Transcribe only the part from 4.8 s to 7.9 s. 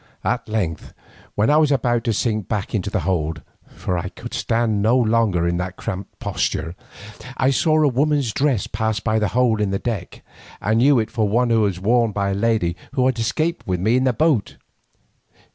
no longer in that cramped posture, I saw a